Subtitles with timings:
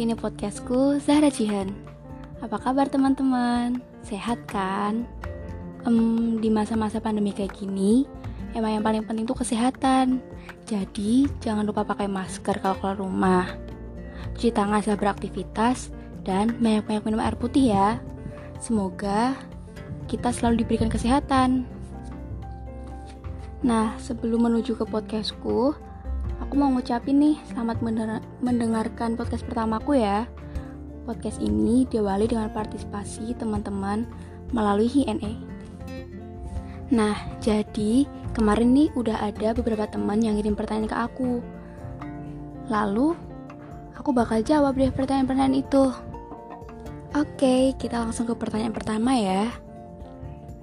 [0.00, 1.76] ini podcastku Zahra Jihan.
[2.40, 3.84] Apa kabar teman-teman?
[4.00, 5.04] Sehat kan?
[5.84, 8.08] Um, di masa-masa pandemi kayak gini,
[8.56, 10.24] emang yang paling penting tuh kesehatan.
[10.64, 13.44] Jadi, jangan lupa pakai masker kalau keluar rumah.
[14.40, 15.92] Cuci tangan saat beraktivitas,
[16.24, 18.00] dan banyak-banyak minum air putih ya.
[18.56, 19.36] Semoga
[20.08, 21.68] kita selalu diberikan kesehatan.
[23.60, 25.76] Nah, sebelum menuju ke podcastku,
[26.40, 27.84] aku mau ngucapin nih selamat
[28.40, 30.24] mendengarkan podcast pertamaku ya.
[31.04, 34.08] Podcast ini diawali dengan partisipasi teman-teman
[34.50, 35.36] melalui HNE.
[36.90, 41.32] Nah, jadi kemarin nih udah ada beberapa teman yang ngirim pertanyaan ke aku.
[42.72, 43.14] Lalu,
[43.94, 45.92] aku bakal jawab deh pertanyaan-pertanyaan itu.
[47.14, 49.50] Oke, kita langsung ke pertanyaan pertama ya.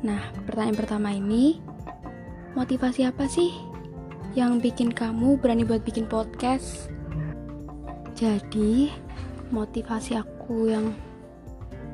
[0.03, 1.59] Nah, pertanyaan pertama ini,
[2.55, 3.66] motivasi apa sih
[4.37, 6.93] yang bikin kamu berani buat bikin podcast?
[8.13, 8.93] Jadi,
[9.49, 10.93] motivasi aku yang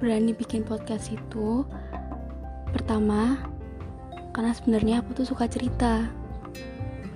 [0.03, 1.63] berani bikin podcast itu
[2.75, 3.39] pertama
[4.35, 6.11] karena sebenarnya aku tuh suka cerita.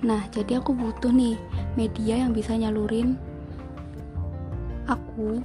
[0.00, 1.36] Nah, jadi aku butuh nih
[1.76, 3.20] media yang bisa nyalurin
[4.88, 5.44] aku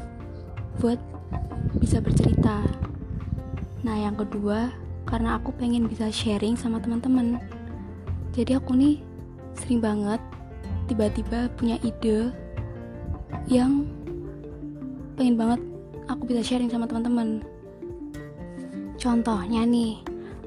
[0.79, 1.03] buat
[1.83, 2.63] bisa bercerita.
[3.83, 4.71] Nah, yang kedua,
[5.03, 7.35] karena aku pengen bisa sharing sama teman-teman
[8.33, 9.12] jadi aku nih
[9.57, 10.21] sering banget
[10.87, 12.33] tiba-tiba punya ide
[13.47, 13.87] yang
[15.17, 15.61] pengen banget
[16.09, 17.41] aku bisa sharing sama teman-teman.
[18.97, 19.99] Contohnya nih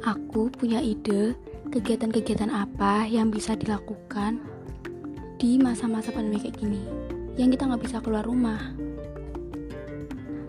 [0.05, 1.37] aku punya ide
[1.71, 4.41] kegiatan-kegiatan apa yang bisa dilakukan
[5.37, 6.81] di masa-masa pandemi kayak gini
[7.37, 8.73] yang kita nggak bisa keluar rumah.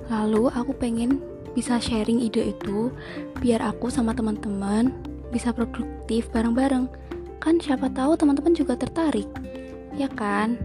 [0.07, 1.19] Lalu aku pengen
[1.51, 2.93] bisa sharing ide itu
[3.43, 4.93] biar aku sama teman-teman
[5.33, 6.87] bisa produktif bareng-bareng
[7.47, 9.31] kan siapa tahu teman-teman juga tertarik
[9.95, 10.59] ya kan?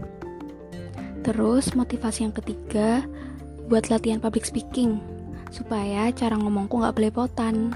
[1.23, 3.07] Terus motivasi yang ketiga
[3.71, 4.99] buat latihan public speaking
[5.47, 7.71] supaya cara ngomongku nggak belepotan.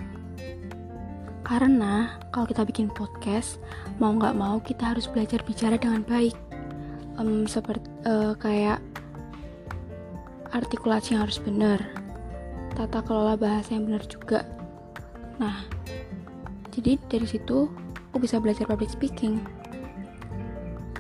[1.48, 3.64] Karena kalau kita bikin podcast
[3.96, 6.36] mau nggak mau kita harus belajar bicara dengan baik.
[7.16, 8.84] Um, seperti uh, kayak
[10.52, 11.80] artikulasi yang harus benar
[12.76, 14.44] tata kelola bahasa yang benar juga.
[15.40, 15.64] Nah
[16.76, 19.44] jadi dari situ aku bisa belajar public speaking.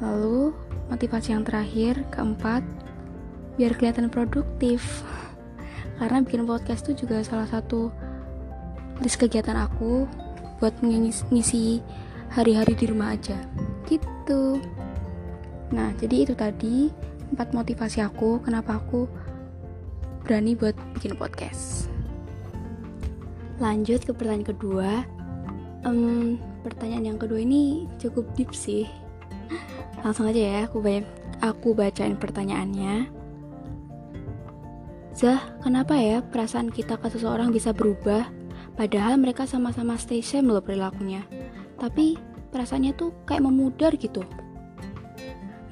[0.04, 0.54] Lalu,
[0.94, 2.62] motivasi yang terakhir, keempat,
[3.58, 5.04] biar kelihatan produktif.
[5.98, 7.90] Karena bikin podcast itu juga salah satu
[9.02, 10.06] list kegiatan aku
[10.62, 11.82] buat ngisi
[12.34, 13.38] hari-hari di rumah aja.
[13.90, 14.62] Gitu.
[15.74, 16.94] Nah, jadi itu tadi
[17.34, 19.10] empat motivasi aku kenapa aku
[20.24, 21.92] berani buat bikin podcast.
[23.58, 24.90] Lanjut ke pertanyaan kedua,
[25.86, 28.88] um, pertanyaan yang kedua ini cukup deep sih.
[30.02, 31.06] Langsung aja ya, aku baca,
[31.42, 33.10] aku bacain pertanyaannya.
[35.18, 38.30] Zah, kenapa ya perasaan kita ke seseorang bisa berubah?
[38.78, 41.26] Padahal mereka sama-sama stay same loh perilakunya.
[41.82, 42.14] Tapi
[42.54, 44.22] perasaannya tuh kayak memudar gitu.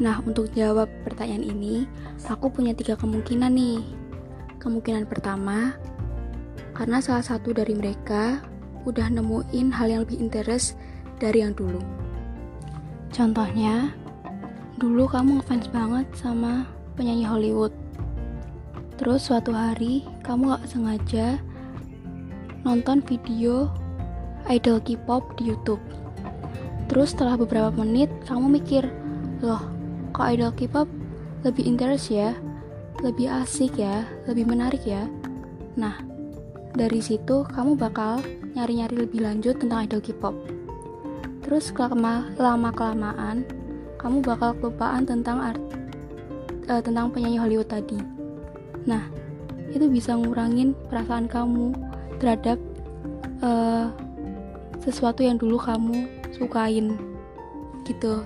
[0.01, 1.85] Nah, untuk jawab pertanyaan ini,
[2.25, 3.79] aku punya tiga kemungkinan nih.
[4.57, 5.77] Kemungkinan pertama,
[6.73, 8.41] karena salah satu dari mereka
[8.85, 10.77] udah nemuin hal yang lebih interest
[11.17, 11.81] dari yang dulu.
[13.11, 13.93] Contohnya,
[14.77, 17.73] dulu kamu ngefans banget sama penyanyi Hollywood.
[18.95, 21.27] Terus suatu hari kamu gak sengaja
[22.63, 23.67] nonton video
[24.47, 25.81] idol K-pop di YouTube.
[26.87, 28.87] Terus setelah beberapa menit kamu mikir,
[29.41, 29.61] loh
[30.13, 30.87] kok idol K-pop
[31.43, 32.33] lebih interest ya,
[33.03, 35.05] lebih asik ya, lebih menarik ya.
[35.75, 35.99] Nah,
[36.75, 38.19] dari situ kamu bakal
[38.51, 40.35] nyari-nyari lebih lanjut tentang idol K-pop.
[41.47, 41.71] Terus
[42.35, 43.47] lama-kelamaan,
[43.95, 45.63] kamu bakal kelupaan tentang art,
[46.67, 47.95] uh, tentang penyanyi Hollywood tadi.
[48.83, 49.07] Nah,
[49.71, 51.71] itu bisa ngurangin perasaan kamu
[52.19, 52.59] terhadap
[53.39, 53.87] uh,
[54.83, 56.99] sesuatu yang dulu kamu sukain
[57.87, 58.19] gitu.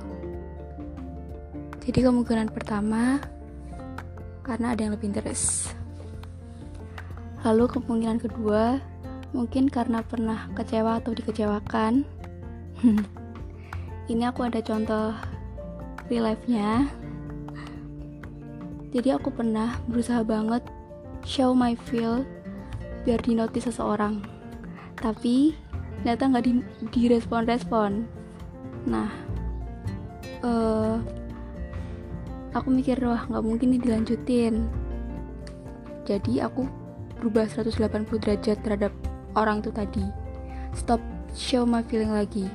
[1.86, 3.22] Jadi kemungkinan pertama
[4.42, 5.79] karena ada yang lebih interest.
[7.46, 8.80] Lalu kemungkinan kedua
[9.30, 12.02] Mungkin karena pernah kecewa atau dikecewakan.
[14.10, 15.14] Ini aku ada contoh
[16.10, 16.90] real life-nya.
[18.90, 20.66] Jadi aku pernah berusaha banget
[21.22, 22.26] show my feel
[23.06, 24.26] biar di notice seseorang.
[24.98, 25.54] Tapi
[26.02, 26.54] ternyata nggak di,
[26.90, 28.10] di respon respon.
[28.90, 29.14] Nah,
[30.42, 30.98] uh,
[32.58, 34.66] aku mikir wah nggak mungkin nih dilanjutin.
[36.10, 36.66] Jadi aku
[37.20, 38.94] berubah 180 derajat terhadap
[39.36, 40.06] orang itu tadi.
[40.74, 41.04] Stop
[41.36, 42.48] show my feeling lagi.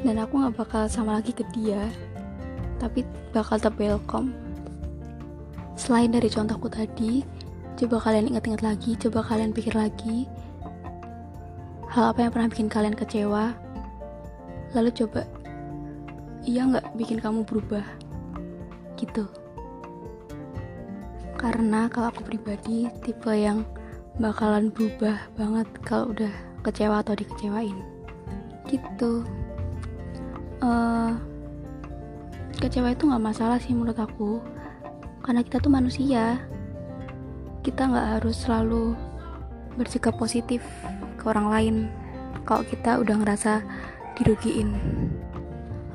[0.00, 1.88] Dan aku gak bakal sama lagi ke dia
[2.82, 4.34] tapi bakal tetap welcome.
[5.74, 7.24] Selain dari contohku tadi
[7.74, 10.28] coba kalian ingat-ingat lagi coba kalian pikir lagi.
[11.88, 13.54] Hal apa yang pernah bikin kalian kecewa?
[14.74, 15.22] Lalu coba
[16.44, 17.86] iya nggak bikin kamu berubah?
[18.98, 19.43] Gitu
[21.44, 23.68] karena kalau aku pribadi tipe yang
[24.16, 26.32] bakalan berubah banget kalau udah
[26.64, 27.76] kecewa atau dikecewain.
[28.64, 29.20] Gitu.
[30.64, 31.12] Uh,
[32.56, 34.40] kecewa itu nggak masalah sih menurut aku.
[35.20, 36.40] Karena kita tuh manusia.
[37.60, 38.96] Kita nggak harus selalu
[39.76, 40.64] bersikap positif
[41.20, 41.76] ke orang lain
[42.48, 43.60] kalau kita udah ngerasa
[44.16, 44.72] dirugiin.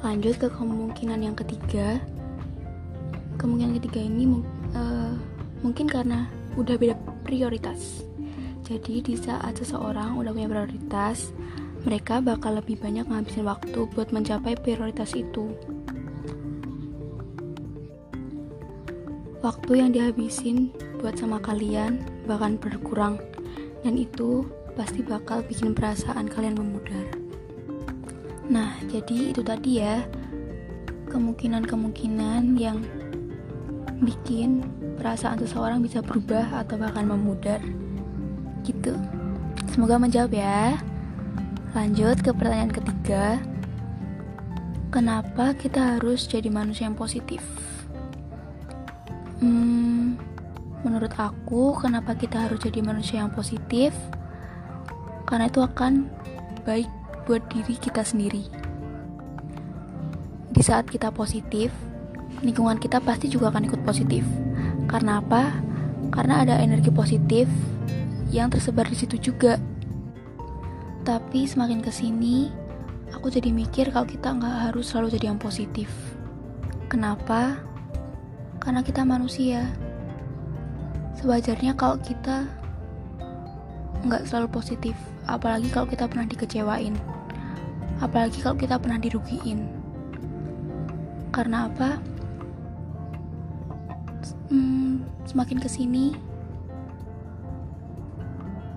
[0.05, 1.97] Lanjut ke kemungkinan yang ketiga.
[3.41, 4.45] Kemungkinan ketiga ini
[4.77, 5.17] uh,
[5.61, 8.03] mungkin karena udah beda prioritas
[8.69, 11.33] jadi di saat seseorang udah punya prioritas
[11.87, 15.55] mereka bakal lebih banyak ngabisin waktu buat mencapai prioritas itu.
[19.39, 23.15] Waktu yang dihabisin buat sama kalian bahkan berkurang
[23.87, 24.43] dan itu
[24.75, 27.07] pasti bakal bikin perasaan kalian memudar.
[28.51, 30.03] Nah, jadi itu tadi ya
[31.07, 32.83] kemungkinan-kemungkinan yang
[33.99, 34.63] bikin
[34.99, 37.59] perasaan seseorang bisa berubah atau bahkan memudar.
[38.63, 38.95] Gitu.
[39.71, 40.79] Semoga menjawab ya.
[41.75, 43.37] Lanjut ke pertanyaan ketiga.
[44.89, 47.45] Kenapa kita harus jadi manusia yang positif?
[49.39, 50.17] Hmm,
[50.81, 53.93] menurut aku, kenapa kita harus jadi manusia yang positif?
[55.29, 56.09] Karena itu akan
[56.65, 56.89] baik
[57.29, 58.49] buat diri kita sendiri.
[60.49, 61.69] Di saat kita positif,
[62.41, 64.23] lingkungan kita pasti juga akan ikut positif.
[64.89, 65.59] Karena apa?
[66.09, 67.45] Karena ada energi positif
[68.29, 69.57] yang tersebar di situ juga
[71.09, 72.53] tapi semakin ke sini,
[73.09, 75.89] aku jadi mikir kalau kita nggak harus selalu jadi yang positif.
[76.85, 77.57] Kenapa?
[78.61, 79.65] Karena kita manusia.
[81.17, 82.45] Sewajarnya kalau kita
[84.05, 84.93] nggak selalu positif,
[85.25, 86.93] apalagi kalau kita pernah dikecewain,
[88.05, 89.65] apalagi kalau kita pernah dirugiin.
[91.33, 91.97] Karena apa?
[94.49, 96.17] Hmm, semakin ke sini,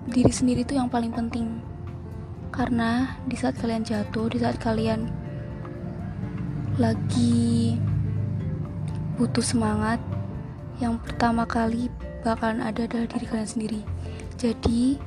[0.05, 1.57] diri sendiri itu yang paling penting
[2.53, 5.09] karena di saat kalian jatuh, di saat kalian
[6.77, 7.73] lagi
[9.17, 9.97] butuh semangat,
[10.77, 11.89] yang pertama kali
[12.21, 13.81] bakalan ada adalah diri kalian sendiri.
[14.37, 15.01] Jadi,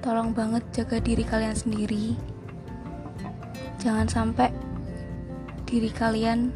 [0.00, 2.16] tolong banget jaga diri kalian sendiri.
[3.84, 4.48] Jangan sampai
[5.68, 6.52] diri kalian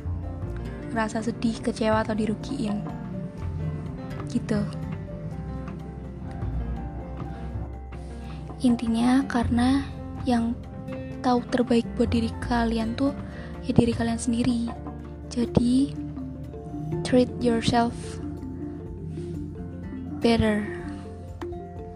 [0.93, 2.98] merasa sedih, kecewa, atau dirugiin.
[4.29, 4.61] Gitu.
[8.63, 9.87] Intinya karena
[10.27, 10.53] yang
[11.23, 13.15] tahu terbaik buat diri kalian tuh
[13.67, 14.67] ya diri kalian sendiri.
[15.31, 15.95] Jadi
[17.07, 17.95] treat yourself
[20.19, 20.67] better.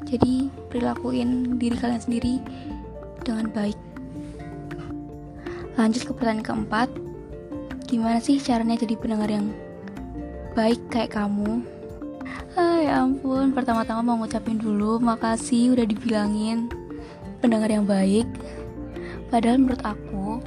[0.06, 2.38] Jadi perilakuin diri kalian sendiri
[3.24, 3.78] dengan baik.
[5.74, 6.88] Lanjut ke pertanyaan keempat.
[7.88, 9.50] Gimana sih caranya jadi pendengar yang
[10.52, 11.64] baik kayak kamu
[12.82, 13.54] ya ampun.
[13.54, 16.66] Pertama-tama mau ngucapin dulu makasih udah dibilangin.
[17.38, 18.26] Pendengar yang baik.
[19.30, 20.42] Padahal menurut aku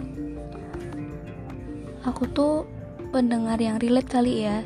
[2.05, 2.55] aku tuh
[3.09, 4.61] pendengar yang relate kali ya.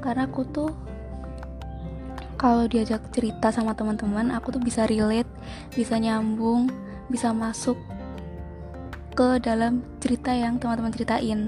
[0.00, 0.72] Karena aku tuh
[2.40, 5.30] kalau diajak cerita sama teman-teman aku tuh bisa relate
[5.72, 6.68] bisa nyambung
[7.08, 7.78] bisa masuk
[9.14, 11.40] ke dalam cerita yang teman-teman ceritain.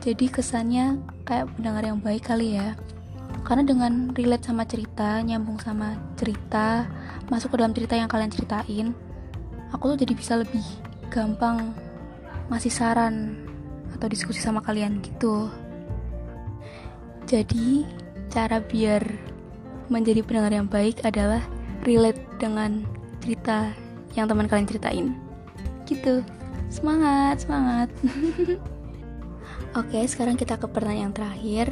[0.00, 0.96] Jadi kesannya
[1.28, 2.72] kayak pendengar yang baik kali ya
[3.50, 6.86] karena dengan relate sama cerita nyambung sama cerita
[7.26, 8.94] masuk ke dalam cerita yang kalian ceritain
[9.74, 10.62] aku tuh jadi bisa lebih
[11.10, 11.74] gampang
[12.50, 13.34] ngasih saran
[13.94, 15.50] atau diskusi sama kalian gitu.
[17.26, 17.86] Jadi
[18.30, 19.02] cara biar
[19.86, 21.42] menjadi pendengar yang baik adalah
[21.86, 22.82] relate dengan
[23.22, 23.70] cerita
[24.18, 25.06] yang teman kalian ceritain.
[25.86, 26.26] Gitu.
[26.70, 27.90] Semangat semangat.
[29.78, 31.70] Oke sekarang kita ke pertanyaan terakhir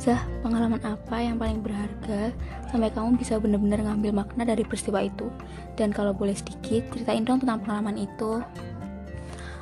[0.00, 2.32] Zah, pengalaman apa yang paling berharga
[2.72, 5.28] sampai kamu bisa benar-benar ngambil makna dari peristiwa itu?
[5.76, 8.40] Dan kalau boleh sedikit, ceritain dong tentang pengalaman itu.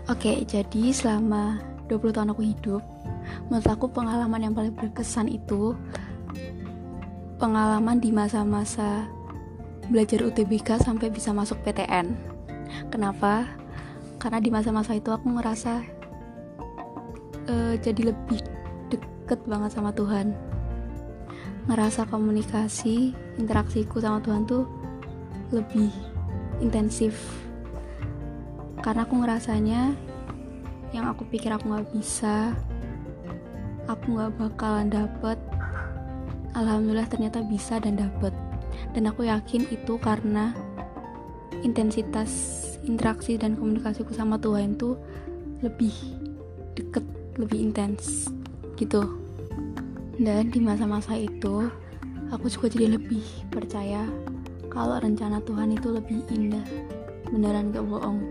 [0.06, 1.58] Oke, jadi selama
[1.90, 2.86] 20 tahun aku hidup,
[3.50, 5.74] menurut aku pengalaman yang paling berkesan itu
[7.42, 9.10] pengalaman di masa-masa
[9.90, 12.14] belajar UTBK sampai bisa masuk PTN.
[12.94, 13.42] Kenapa?
[14.22, 15.82] Karena di masa-masa itu aku ngerasa
[17.50, 18.57] uh, jadi lebih
[19.28, 20.32] deket banget sama Tuhan.
[21.68, 24.64] Ngerasa komunikasi interaksiku sama Tuhan tuh
[25.52, 25.92] lebih
[26.64, 27.12] intensif.
[28.80, 29.92] Karena aku ngerasanya
[30.96, 32.56] yang aku pikir aku nggak bisa
[33.84, 35.36] aku nggak bakalan dapet.
[36.56, 38.32] Alhamdulillah ternyata bisa dan dapet.
[38.96, 40.56] Dan aku yakin itu karena
[41.60, 44.96] intensitas interaksi dan komunikasiku sama Tuhan tuh
[45.60, 45.92] lebih
[46.72, 47.04] deket
[47.36, 48.32] lebih intens
[48.78, 49.02] gitu.
[50.18, 51.66] Dan di masa-masa itu
[52.30, 54.06] aku juga jadi lebih percaya
[54.70, 56.62] kalau rencana Tuhan itu lebih indah.
[57.28, 58.22] Beneran gak bohong.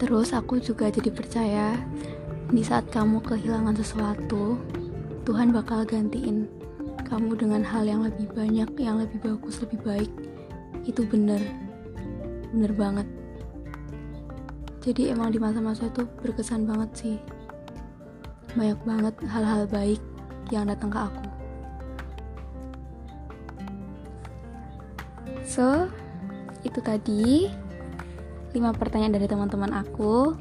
[0.00, 1.76] Terus aku juga jadi percaya
[2.50, 4.58] di saat kamu kehilangan sesuatu
[5.28, 6.48] Tuhan bakal gantiin
[7.06, 10.10] kamu dengan hal yang lebih banyak yang lebih bagus lebih baik.
[10.88, 11.44] Itu bener.
[12.50, 13.06] Bener banget.
[14.80, 17.16] Jadi emang di masa-masa itu berkesan banget sih
[18.54, 20.02] banyak banget hal-hal baik
[20.50, 21.22] yang datang ke aku.
[25.46, 25.90] So,
[26.62, 27.50] itu tadi
[28.54, 30.34] 5 pertanyaan dari teman-teman aku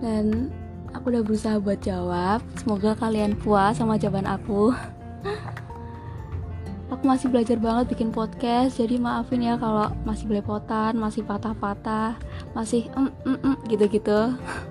[0.00, 0.52] dan
[0.92, 2.40] aku udah berusaha buat jawab.
[2.56, 4.72] Semoga kalian puas sama jawaban aku.
[6.92, 12.16] aku masih belajar banget bikin podcast, jadi maafin ya kalau masih belepotan, masih patah-patah,
[12.56, 14.32] masih em em em gitu-gitu.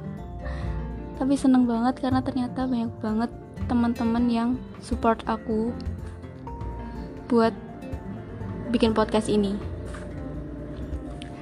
[1.17, 3.31] tapi seneng banget karena ternyata banyak banget
[3.65, 5.73] teman-teman yang support aku
[7.27, 7.51] buat
[8.71, 9.57] bikin podcast ini.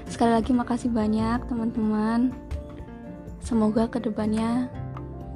[0.10, 2.32] Sekali lagi makasih banyak teman-teman.
[3.44, 4.72] Semoga ke depannya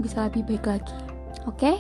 [0.02, 0.96] bisa lebih baik lagi.
[1.46, 1.76] Oke?
[1.76, 1.78] Okay?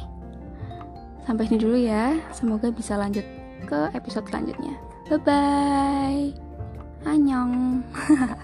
[1.29, 2.17] sampai sini dulu ya.
[2.33, 3.25] Semoga bisa lanjut
[3.69, 4.73] ke episode selanjutnya.
[5.09, 6.49] Bye bye
[7.07, 7.81] annyeong